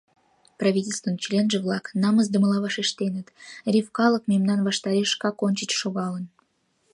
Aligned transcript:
Правительствын 0.59 1.15
членже-влак 1.23 1.85
намысдымыла 2.01 2.57
вашештеныт: 2.63 3.27
«Риф 3.73 3.87
калык 3.97 4.23
мемнан 4.31 4.59
ваштареш 4.67 5.09
шкак 5.15 5.37
ончыч 5.45 5.71
шогалын». 5.81 6.25